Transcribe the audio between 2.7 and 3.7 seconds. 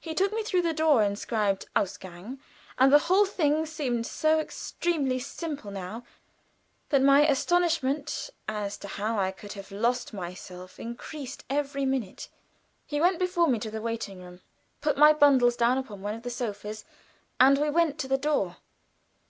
and the whole thing